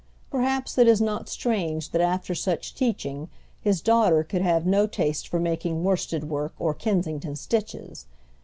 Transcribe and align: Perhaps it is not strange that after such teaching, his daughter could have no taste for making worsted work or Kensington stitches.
Perhaps 0.31 0.79
it 0.79 0.87
is 0.87 0.99
not 0.99 1.29
strange 1.29 1.91
that 1.91 2.01
after 2.01 2.33
such 2.33 2.73
teaching, 2.73 3.29
his 3.61 3.81
daughter 3.81 4.23
could 4.23 4.41
have 4.41 4.65
no 4.65 4.87
taste 4.87 5.27
for 5.27 5.39
making 5.39 5.83
worsted 5.83 6.27
work 6.27 6.55
or 6.57 6.73
Kensington 6.73 7.35
stitches. 7.35 8.07